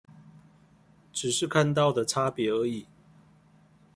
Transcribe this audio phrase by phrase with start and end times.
[1.13, 2.87] 只是看到的差別而已？